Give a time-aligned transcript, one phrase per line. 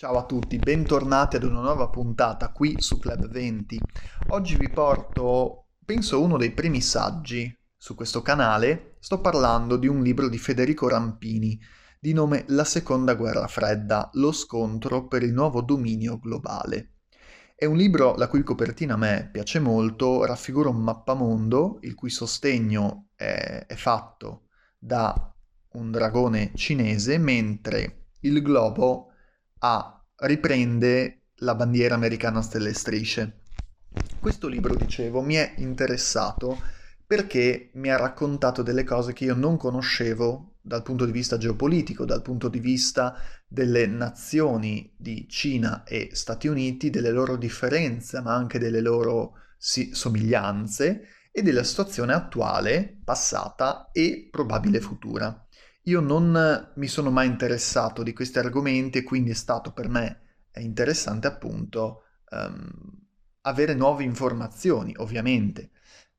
[0.00, 3.80] Ciao a tutti, bentornati ad una nuova puntata qui su Club 20.
[4.28, 8.94] Oggi vi porto, penso, uno dei primi saggi su questo canale.
[9.00, 11.58] Sto parlando di un libro di Federico Rampini,
[11.98, 16.98] di nome La seconda guerra fredda, lo scontro per il nuovo dominio globale.
[17.56, 22.10] È un libro la cui copertina a me piace molto, raffigura un mappamondo il cui
[22.10, 24.44] sostegno è, è fatto
[24.78, 25.34] da
[25.70, 29.07] un dragone cinese, mentre il globo
[29.60, 33.42] a riprende la bandiera americana stelle e strisce.
[34.20, 36.60] Questo libro, dicevo, mi è interessato
[37.06, 42.04] perché mi ha raccontato delle cose che io non conoscevo dal punto di vista geopolitico,
[42.04, 43.16] dal punto di vista
[43.46, 49.90] delle nazioni di Cina e Stati Uniti, delle loro differenze, ma anche delle loro sì,
[49.94, 55.47] somiglianze e della situazione attuale, passata e probabile futura.
[55.88, 60.20] Io non mi sono mai interessato di questi argomenti e quindi è stato per me
[60.56, 62.68] interessante appunto um,
[63.42, 65.70] avere nuove informazioni, ovviamente.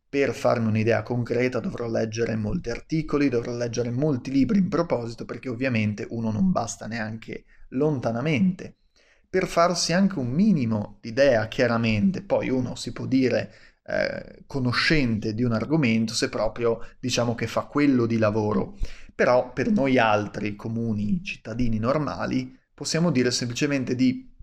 [0.09, 5.49] Per farmi un'idea concreta dovrò leggere molti articoli, dovrò leggere molti libri in proposito perché
[5.49, 8.77] ovviamente uno non basta neanche lontanamente.
[9.29, 15.33] Per farsi anche un minimo di idea, chiaramente, poi uno si può dire eh, conoscente
[15.33, 18.77] di un argomento se proprio diciamo che fa quello di lavoro.
[19.19, 24.33] Però per noi altri comuni cittadini normali possiamo dire semplicemente di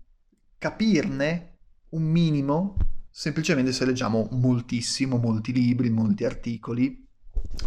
[0.59, 1.57] capirne
[1.89, 2.77] un minimo
[3.09, 7.07] semplicemente se leggiamo moltissimo, molti libri, molti articoli,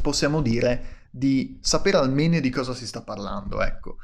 [0.01, 3.97] possiamo dire di sapere almeno di cosa si sta parlando, ecco.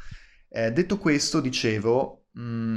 [0.49, 2.77] Eh, detto questo, dicevo, mh, mm,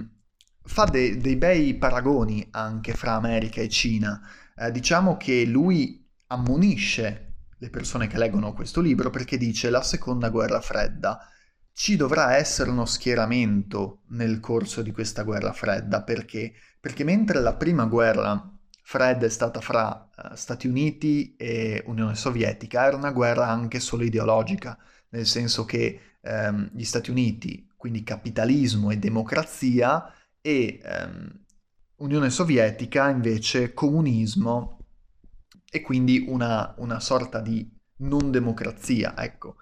[0.61, 4.21] fa de- dei bei paragoni anche fra America e Cina.
[4.55, 7.28] Eh, diciamo che lui ammonisce
[7.59, 11.19] le persone che leggono questo libro perché dice la seconda guerra fredda.
[11.73, 16.53] Ci dovrà essere uno schieramento nel corso di questa guerra fredda perché?
[16.79, 22.85] Perché mentre la prima guerra fredda è stata fra uh, Stati Uniti e Unione Sovietica,
[22.85, 24.77] era una guerra anche solo ideologica,
[25.09, 31.39] nel senso che um, gli Stati Uniti, quindi capitalismo e democrazia, e um,
[31.97, 34.78] Unione Sovietica invece comunismo
[35.71, 39.55] e quindi una, una sorta di non democrazia, ecco.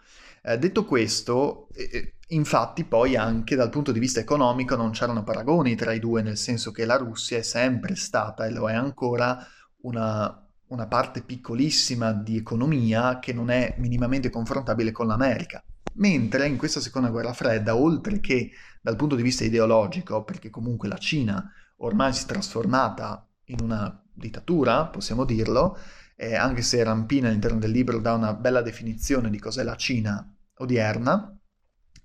[0.44, 5.75] Eh, detto questo, eh, infatti poi anche dal punto di vista economico non c'erano paragoni
[5.75, 9.46] tra i due, nel senso che la Russia è sempre stata e lo è ancora
[9.81, 15.63] una, una parte piccolissima di economia che non è minimamente confrontabile con l'America.
[15.96, 18.51] Mentre in questa seconda guerra fredda, oltre che
[18.81, 24.06] dal punto di vista ideologico, perché comunque la Cina ormai si è trasformata in una
[24.17, 25.78] dittatura, possiamo dirlo,
[26.16, 30.35] eh, anche se Rampina all'interno del libro dà una bella definizione di cos'è la Cina
[30.57, 31.38] odierna,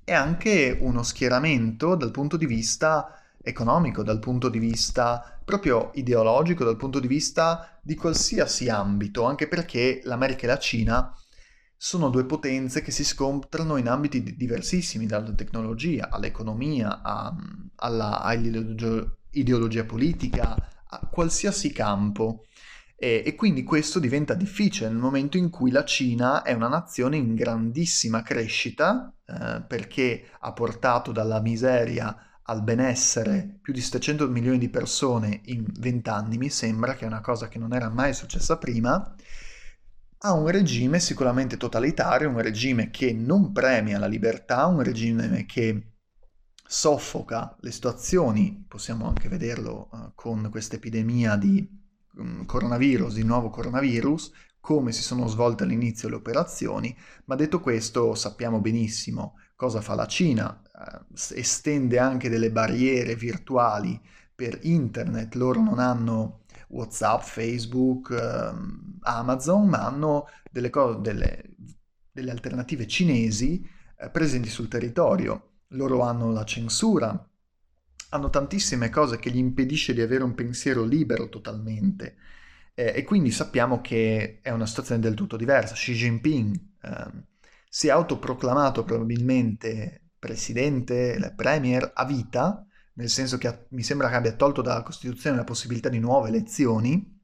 [0.04, 6.64] è anche uno schieramento dal punto di vista economico, dal punto di vista proprio ideologico,
[6.64, 11.16] dal punto di vista di qualsiasi ambito, anche perché l'America e la Cina
[11.76, 17.34] sono due potenze che si scontrano in ambiti diversissimi, dalla tecnologia all'economia, a,
[17.76, 20.54] alla, all'ideologia politica,
[20.92, 22.44] a qualsiasi campo.
[22.97, 27.16] E, e, quindi questo diventa difficile nel momento in cui la Cina è una nazione
[27.16, 34.58] in grandissima crescita, eh, perché ha portato dalla miseria al benessere più di 700 milioni
[34.58, 38.14] di persone in 20 anni, mi sembra che è una cosa che non era mai
[38.14, 39.14] successa prima,
[40.24, 45.91] ha un regime sicuramente totalitario, un regime che non premia la libertà, un regime che
[46.72, 51.69] soffoca le situazioni, possiamo anche vederlo uh, con questa epidemia di
[52.15, 56.97] um, coronavirus, di nuovo coronavirus, come si sono svolte all'inizio le operazioni,
[57.27, 64.00] ma detto questo sappiamo benissimo cosa fa la Cina, eh, estende anche delle barriere virtuali
[64.34, 68.50] per internet, loro non hanno Whatsapp, Facebook, eh,
[69.00, 71.54] Amazon, ma hanno delle, co- delle,
[72.10, 73.62] delle alternative cinesi
[73.99, 75.49] eh, presenti sul territorio.
[75.72, 77.28] Loro hanno la censura,
[78.10, 82.16] hanno tantissime cose che gli impedisce di avere un pensiero libero totalmente.
[82.74, 85.74] Eh, e quindi sappiamo che è una situazione del tutto diversa.
[85.74, 87.10] Xi Jinping eh,
[87.69, 94.15] si è autoproclamato probabilmente presidente, premier a vita, nel senso che ha, mi sembra che
[94.15, 97.21] abbia tolto dalla Costituzione la possibilità di nuove elezioni,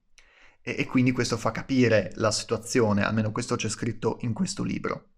[0.61, 5.11] e, e quindi questo fa capire la situazione, almeno questo c'è scritto in questo libro.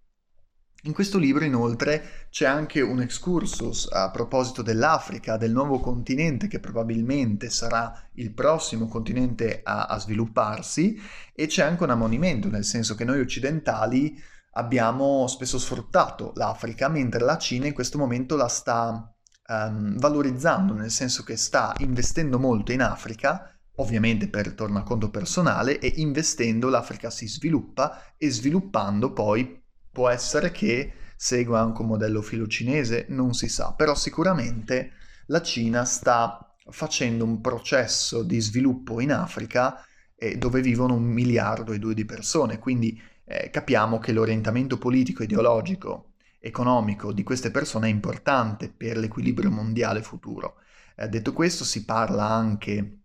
[0.84, 6.58] In questo libro inoltre c'è anche un excursus a proposito dell'Africa, del nuovo continente che
[6.58, 10.98] probabilmente sarà il prossimo continente a, a, svilupparsi
[11.34, 14.18] e c'è anche un ammonimento, nel senso che noi occidentali
[14.52, 19.14] abbiamo spesso sfruttato l'Africa, mentre la Cina in questo momento la sta
[19.48, 25.92] um, valorizzando, nel senso che sta investendo molto in Africa, ovviamente per tornaconto personale, e
[25.96, 29.59] investendo l'Africa si sviluppa e sviluppando poi
[30.00, 34.92] può essere che segua anche un modello filo cinese, non si sa, però sicuramente
[35.26, 39.84] la Cina sta facendo un processo di sviluppo in Africa
[40.16, 45.22] eh, dove vivono un miliardo e due di persone, quindi eh, capiamo che l'orientamento politico,
[45.22, 50.62] ideologico, economico di queste persone è importante per l'equilibrio mondiale futuro.
[50.96, 53.00] Eh, detto questo, si parla anche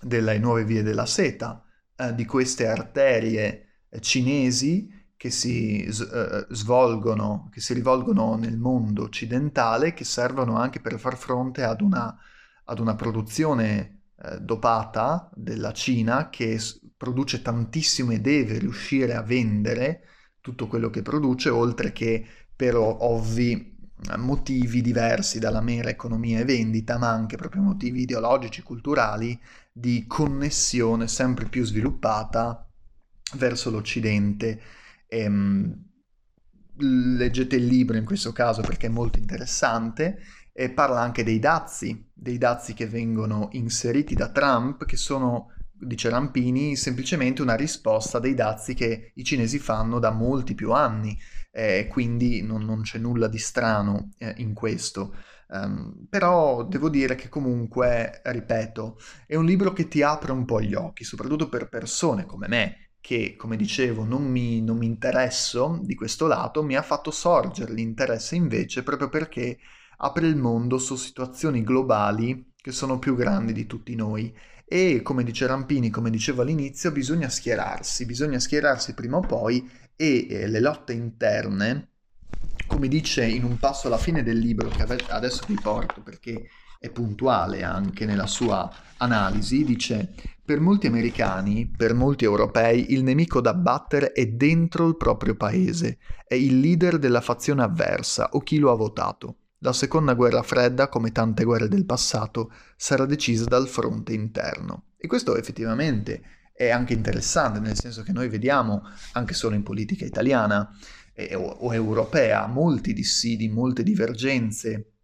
[0.00, 1.64] delle nuove vie della seta,
[1.96, 9.02] eh, di queste arterie eh, cinesi che si uh, svolgono, che si rivolgono nel mondo
[9.02, 12.16] occidentale, che servono anche per far fronte ad una,
[12.64, 16.58] ad una produzione uh, dopata della Cina che
[16.96, 20.04] produce tantissimo e deve riuscire a vendere
[20.40, 22.26] tutto quello che produce, oltre che
[22.56, 23.76] per ovvi
[24.16, 29.38] motivi diversi dalla mera economia e vendita, ma anche proprio motivi ideologici, culturali,
[29.70, 32.66] di connessione sempre più sviluppata
[33.34, 34.78] verso l'Occidente.
[35.12, 35.88] Ehm,
[36.82, 40.18] leggete il libro in questo caso perché è molto interessante
[40.52, 46.08] e parla anche dei dazi, dei dazi che vengono inseriti da Trump, che sono, dice
[46.08, 51.18] Rampini, semplicemente una risposta dei dazi che i cinesi fanno da molti più anni,
[51.52, 55.14] eh, quindi non, non, c'è nulla di strano eh, in questo.
[55.52, 60.60] Um, però devo dire che comunque, ripeto, è un libro che ti apre un po'
[60.60, 65.80] gli occhi, soprattutto per persone come me, che, come dicevo, non mi, non mi interesso
[65.82, 69.58] di questo lato, mi ha fatto sorgere l'interesse invece proprio perché
[69.98, 74.34] apre il mondo su situazioni globali che sono più grandi di tutti noi.
[74.64, 80.26] E come dice Rampini, come dicevo all'inizio, bisogna schierarsi, bisogna schierarsi prima o poi e
[80.28, 81.88] eh, le lotte interne,
[82.66, 86.48] come dice in un passo alla fine del libro che adesso vi porto perché
[86.80, 93.42] è puntuale anche nella sua analisi, dice per molti americani, per molti europei, il nemico
[93.42, 98.58] da battere è dentro il proprio paese, è il leader della fazione avversa o chi
[98.58, 99.36] lo ha votato.
[99.58, 104.84] La seconda guerra fredda, come tante guerre del passato, sarà decisa dal fronte interno.
[104.96, 106.22] E questo effettivamente
[106.54, 110.66] è anche interessante, nel senso che noi vediamo, anche solo in politica italiana
[111.12, 114.94] eh, o, o europea, molti dissidi, molte divergenze,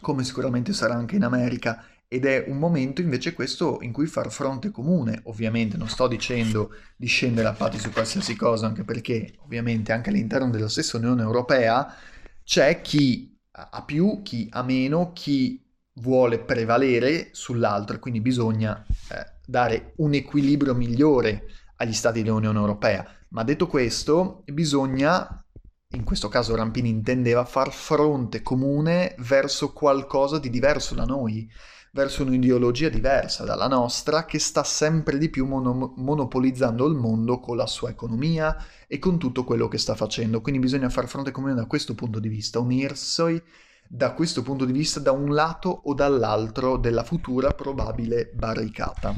[0.00, 4.30] come sicuramente sarà anche in America, ed è un momento invece questo in cui far
[4.30, 9.34] fronte comune, ovviamente non sto dicendo di scendere a patti su qualsiasi cosa, anche perché
[9.40, 11.94] ovviamente anche all'interno della stessa Unione Europea
[12.42, 15.62] c'è chi ha più, chi ha meno, chi
[16.00, 17.98] vuole prevalere sull'altro.
[17.98, 21.44] Quindi bisogna eh, dare un equilibrio migliore
[21.76, 23.06] agli stati dell'Unione Europea.
[23.30, 25.44] Ma detto questo, bisogna
[25.92, 31.50] in questo caso Rampini intendeva far fronte comune verso qualcosa di diverso da noi,
[31.92, 37.56] verso un'ideologia diversa dalla nostra che sta sempre di più mono- monopolizzando il mondo con
[37.56, 38.54] la sua economia
[38.86, 40.42] e con tutto quello che sta facendo.
[40.42, 43.42] Quindi bisogna far fronte comune da questo punto di vista, unirsi
[43.88, 49.16] da questo punto di vista da un lato o dall'altro della futura probabile barricata.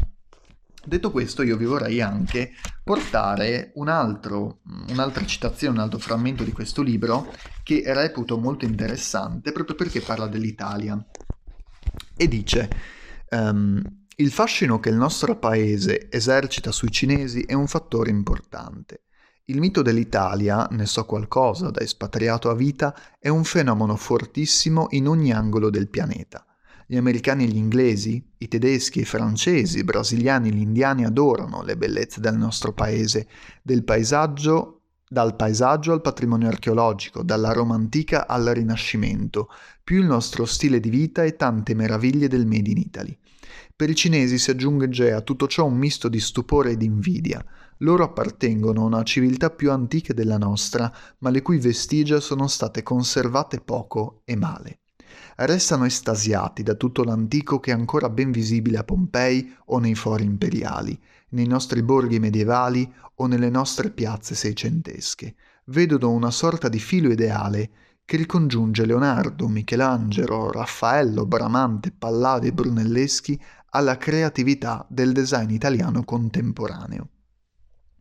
[0.82, 6.52] Detto questo, io vi vorrei anche portare un altro, un'altra citazione, un altro frammento di
[6.52, 7.32] questo libro
[7.62, 10.98] che reputo molto interessante proprio perché parla dell'Italia.
[12.16, 12.70] E dice,
[13.30, 13.82] um,
[14.16, 19.04] il fascino che il nostro paese esercita sui cinesi è un fattore importante.
[19.44, 25.08] Il mito dell'Italia, ne so qualcosa da espatriato a vita, è un fenomeno fortissimo in
[25.08, 26.44] ogni angolo del pianeta.
[26.90, 31.62] Gli americani e gli inglesi, i tedeschi, i francesi, i brasiliani e gli indiani adorano
[31.62, 33.28] le bellezze del nostro paese,
[33.62, 39.50] del paesaggio, dal paesaggio al patrimonio archeologico, dalla Roma antica al Rinascimento,
[39.84, 43.16] più il nostro stile di vita e tante meraviglie del Made in Italy.
[43.76, 47.40] Per i cinesi si aggiunge a tutto ciò un misto di stupore e di invidia.
[47.78, 52.82] Loro appartengono a una civiltà più antica della nostra, ma le cui vestigia sono state
[52.82, 54.79] conservate poco e male
[55.46, 60.24] restano estasiati da tutto l'antico che è ancora ben visibile a Pompei o nei fori
[60.24, 60.98] imperiali,
[61.30, 65.34] nei nostri borghi medievali o nelle nostre piazze seicentesche.
[65.66, 67.70] Vedono una sorta di filo ideale
[68.04, 77.08] che ricongiunge Leonardo, Michelangelo, Raffaello, Bramante, Palladio e Brunelleschi alla creatività del design italiano contemporaneo.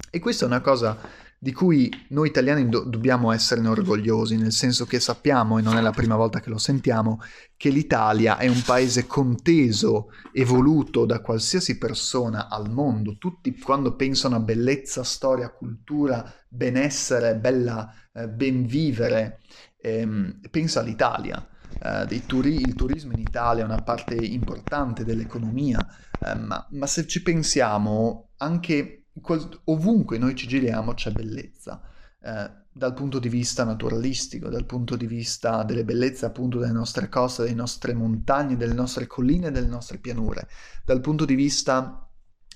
[0.10, 0.98] E questa è una cosa
[1.42, 5.82] di cui noi italiani do- dobbiamo esserne orgogliosi, nel senso che sappiamo, e non è
[5.82, 7.22] la prima volta che lo sentiamo,
[7.56, 13.18] che l'Italia è un paese conteso, evoluto da qualsiasi persona al mondo.
[13.18, 19.40] Tutti quando pensano a bellezza, storia, cultura, benessere, bella, eh, ben vivere,
[19.82, 21.44] ehm, pensa all'Italia.
[21.82, 25.88] eh, turi- il turismo in Italia è una parte importante dell'economia,
[26.20, 31.82] eh, ma, ma, se ci pensiamo, anche qual- ovunque noi ci giriamo c'è bellezza.
[32.22, 37.10] Eh, dal punto di vista naturalistico, dal punto di vista delle bellezze appunto delle nostre
[37.10, 40.48] coste, delle nostre montagne, delle nostre colline, delle nostre pianure,
[40.86, 42.08] dal punto di vista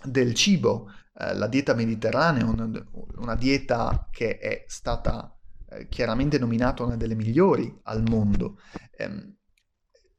[0.04, 0.90] del cibo,
[1.20, 2.70] eh, la dieta mediterranea, una,
[3.18, 5.36] una, dieta che è stata
[5.70, 8.60] eh, chiaramente nominata una delle migliori al mondo.
[8.96, 9.36] Eh,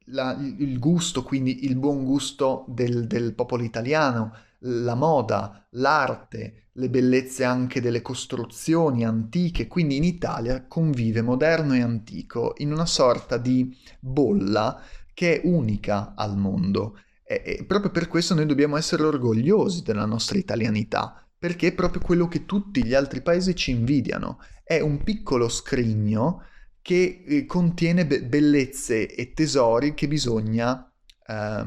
[0.09, 4.33] la, il gusto, quindi il buon gusto del, del popolo italiano,
[4.65, 11.81] la moda, l'arte, le bellezze anche delle costruzioni antiche, quindi in Italia convive moderno e
[11.81, 14.81] antico in una sorta di bolla
[15.13, 16.99] che è unica al mondo.
[17.23, 22.01] E, e proprio per questo noi dobbiamo essere orgogliosi della nostra italianità, perché è proprio
[22.01, 24.39] quello che tutti gli altri paesi ci invidiano.
[24.63, 26.43] È un piccolo scrigno
[26.81, 30.91] che eh, contiene be- bellezze e tesori che bisogna
[31.25, 31.65] eh,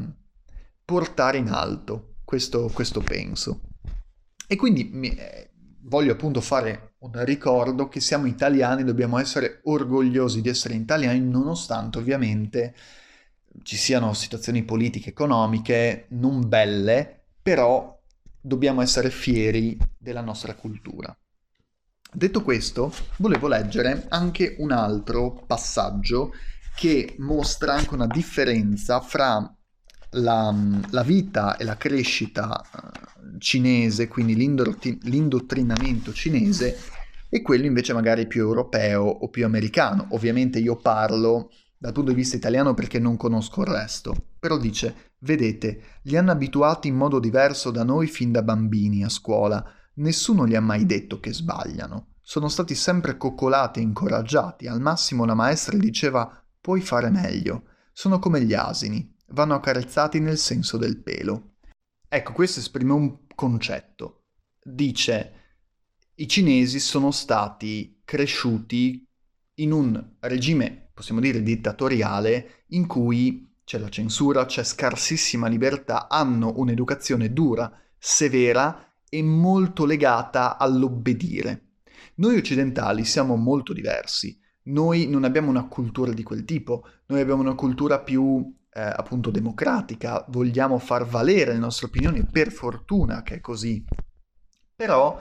[0.84, 3.60] portare in alto questo, questo penso.
[4.46, 5.48] E quindi mi, eh,
[5.84, 11.96] voglio appunto fare un ricordo che siamo italiani, dobbiamo essere orgogliosi di essere italiani, nonostante
[11.96, 12.74] ovviamente
[13.62, 17.98] ci siano situazioni politiche, economiche non belle, però
[18.38, 21.16] dobbiamo essere fieri della nostra cultura.
[22.12, 26.34] Detto questo, volevo leggere anche un altro passaggio
[26.76, 29.57] che mostra anche una differenza fra
[30.10, 30.54] la,
[30.90, 36.76] la, vita e la crescita uh, cinese, quindi l'indottrinamento cinese,
[37.28, 40.06] e quello invece magari più europeo o più americano.
[40.10, 45.12] Ovviamente io parlo dal punto di vista italiano perché non conosco il resto, però dice,
[45.20, 50.46] vedete, li hanno abituati in modo diverso da noi fin da bambini a scuola, nessuno
[50.46, 52.14] gli ha mai detto che sbagliano.
[52.20, 57.64] Sono stati sempre coccolati e incoraggiati, al massimo la maestra diceva puoi fare meglio.
[57.92, 61.56] Sono come gli asini, vanno accarezzati nel senso del pelo.
[62.08, 64.24] Ecco, questo esprime un concetto.
[64.62, 65.32] Dice,
[66.14, 69.06] i cinesi sono stati cresciuti
[69.54, 76.54] in un regime, possiamo dire, dittatoriale, in cui c'è la censura, c'è scarsissima libertà, hanno
[76.56, 81.74] un'educazione dura, severa e molto legata all'obbedire.
[82.16, 84.40] Noi occidentali siamo molto diversi.
[84.64, 89.30] Noi non abbiamo una cultura di quel tipo, noi abbiamo una cultura più eh, appunto
[89.30, 93.84] democratica, vogliamo far valere le nostre opinioni, per fortuna che è così.
[94.76, 95.20] Però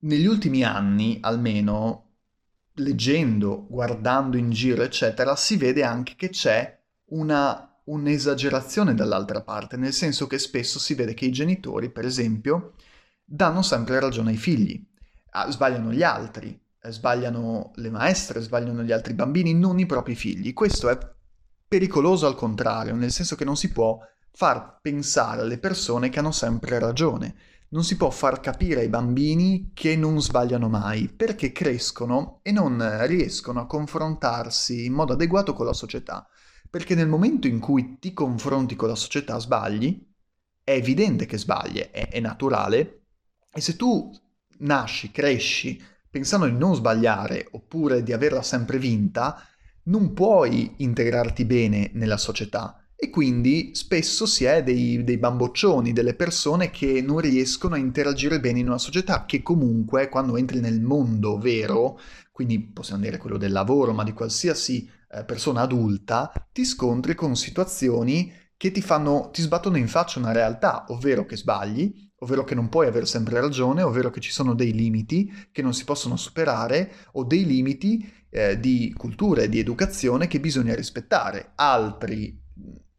[0.00, 2.18] negli ultimi anni, almeno,
[2.74, 9.92] leggendo, guardando in giro, eccetera, si vede anche che c'è una, un'esagerazione dall'altra parte, nel
[9.92, 12.74] senso che spesso si vede che i genitori, per esempio,
[13.24, 14.80] danno sempre ragione ai figli,
[15.30, 20.14] ah, sbagliano gli altri, eh, sbagliano le maestre, sbagliano gli altri bambini, non i propri
[20.14, 20.52] figli.
[20.52, 21.14] Questo è
[21.68, 23.98] pericoloso al contrario, nel senso che non si può
[24.32, 27.34] far pensare alle persone che hanno sempre ragione.
[27.68, 33.06] Non si può far capire ai bambini che non sbagliano mai, perché crescono e non
[33.06, 36.28] riescono a confrontarsi in modo adeguato con la società.
[36.70, 40.06] Perché nel momento in cui ti confronti con la società sbagli,
[40.62, 43.06] è evidente che sbagli, è, è naturale,
[43.52, 44.10] e se tu
[44.58, 49.38] nasci, cresci pensando di non sbagliare oppure di averla sempre vinta,
[49.86, 56.14] non puoi integrarti bene nella società e quindi spesso si è dei, dei, bamboccioni, delle
[56.14, 60.80] persone che non riescono a interagire bene in una società che comunque quando entri nel
[60.80, 62.00] mondo vero,
[62.32, 67.36] quindi possiamo dire quello del lavoro, ma di qualsiasi eh, persona adulta, ti scontri con
[67.36, 72.54] situazioni che ti fanno, ti sbattono in faccia una realtà, ovvero che sbagli, ovvero che
[72.54, 76.16] non puoi avere sempre ragione, ovvero che ci sono dei limiti che non si possono
[76.16, 81.52] superare o dei limiti eh, di cultura e di educazione che bisogna rispettare.
[81.56, 82.42] Altri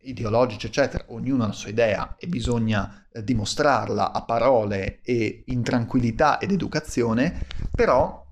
[0.01, 5.63] ideologici, eccetera, ognuno ha la sua idea e bisogna eh, dimostrarla a parole e in
[5.63, 8.25] tranquillità ed educazione, però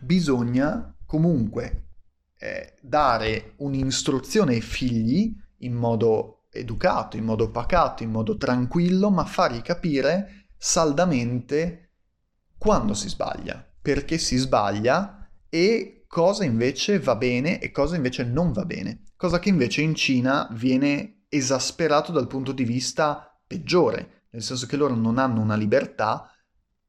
[0.00, 1.86] bisogna comunque
[2.38, 9.24] eh, dare un'istruzione ai figli in modo educato, in modo pacato, in modo tranquillo, ma
[9.24, 11.90] fargli capire saldamente
[12.58, 18.52] quando si sbaglia, perché si sbaglia e cosa invece va bene e cosa invece non
[18.52, 24.42] va bene, cosa che invece in Cina viene esasperato dal punto di vista peggiore, nel
[24.42, 26.30] senso che loro non hanno una libertà,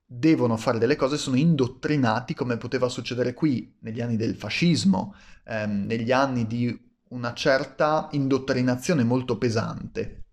[0.05, 5.15] devono fare delle cose, sono indottrinati come poteva succedere qui negli anni del fascismo,
[5.45, 10.25] ehm, negli anni di una certa indottrinazione molto pesante.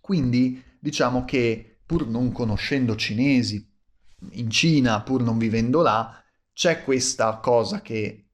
[0.00, 3.68] Quindi diciamo che pur non conoscendo cinesi
[4.30, 6.22] in Cina, pur non vivendo là,
[6.52, 8.28] c'è questa cosa che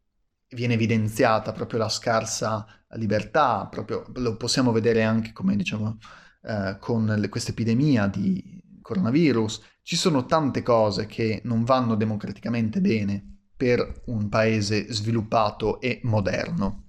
[0.51, 5.97] viene evidenziata, proprio la scarsa libertà, proprio lo possiamo vedere anche come diciamo
[6.43, 13.49] eh, con questa epidemia di coronavirus, ci sono tante cose che non vanno democraticamente bene
[13.57, 16.82] per un paese sviluppato e moderno.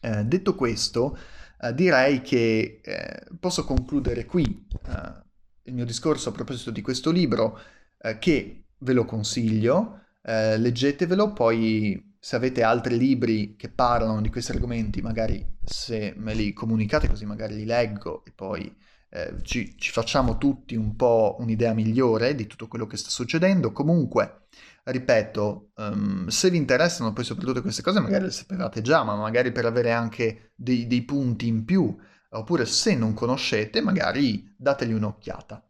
[0.00, 1.16] Eh, detto questo,
[1.60, 5.22] eh, direi che eh, posso concludere qui eh,
[5.64, 7.58] il mio discorso a proposito di questo libro,
[7.98, 14.30] eh, che ve lo consiglio, eh, leggetevelo, poi se avete altri libri che parlano di
[14.30, 18.74] questi argomenti, magari se me li comunicate così magari li leggo e poi
[19.14, 23.70] eh, ci, ci, facciamo tutti un po' un'idea migliore di tutto quello che sta succedendo.
[23.70, 24.46] Comunque,
[24.84, 29.52] ripeto, um, se vi interessano poi soprattutto queste cose, magari le sapevate già, ma magari
[29.52, 31.94] per avere anche dei, dei punti in più,
[32.30, 35.62] oppure se non conoscete, magari dategli un'occhiata.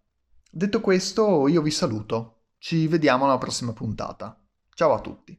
[0.49, 2.43] Detto questo, io vi saluto.
[2.59, 4.41] Ci vediamo alla prossima puntata.
[4.73, 5.37] Ciao a tutti.